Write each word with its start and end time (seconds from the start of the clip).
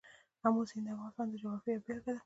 آمو 0.45 0.63
سیند 0.69 0.85
د 0.87 0.89
افغانستان 0.93 1.27
د 1.29 1.33
جغرافیې 1.41 1.71
یوه 1.73 1.81
بېلګه 1.85 2.11
ده. 2.15 2.19